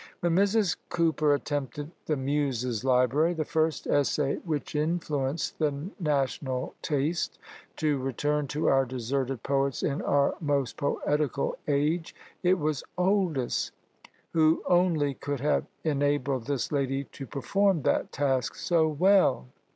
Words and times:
When 0.21 0.33
Mrs. 0.35 0.77
Cooper 0.89 1.31
attempted 1.31 1.91
"The 2.07 2.17
Muse's 2.17 2.83
Library," 2.83 3.35
the 3.35 3.45
first 3.45 3.85
essay 3.85 4.37
which 4.37 4.73
influenced 4.75 5.59
the 5.59 5.91
national 5.99 6.73
taste 6.81 7.37
to 7.75 7.99
return 7.99 8.47
to 8.47 8.65
our 8.67 8.83
deserted 8.83 9.43
poets 9.43 9.83
in 9.83 10.01
our 10.01 10.33
most 10.41 10.75
poetical 10.77 11.55
age, 11.67 12.15
it 12.41 12.57
was 12.57 12.83
Oldys 12.97 13.69
who 14.33 14.63
only 14.65 15.13
could 15.13 15.41
have 15.41 15.67
enabled 15.83 16.47
this 16.47 16.71
lady 16.71 17.03
to 17.03 17.27
perform 17.27 17.83
that 17.83 18.11
task 18.11 18.55
so 18.55 18.87
well. 18.87 19.45